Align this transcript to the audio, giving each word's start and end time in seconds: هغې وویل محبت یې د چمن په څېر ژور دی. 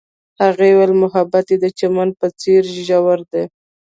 هغې 0.43 0.69
وویل 0.71 0.93
محبت 1.03 1.45
یې 1.51 1.57
د 1.63 1.65
چمن 1.79 2.09
په 2.19 2.27
څېر 2.39 2.63
ژور 2.87 3.19
دی. 3.31 3.43